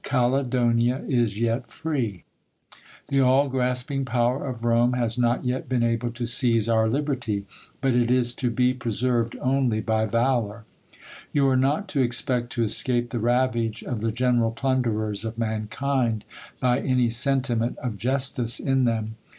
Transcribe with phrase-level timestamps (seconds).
[0.03, 2.23] Caledonia is yet free.
[3.09, 7.45] The all grasping power of Rome has not yet been able to seize our liberty.
[7.81, 10.65] But it is to be preserved only by valour.
[11.31, 16.23] You are not to expect to escape the ravage of the general plunderers of mankind,
[16.59, 19.17] by any sentiment of justice in them.